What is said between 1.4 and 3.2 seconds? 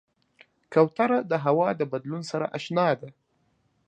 هوا د بدلون سره اشنا ده.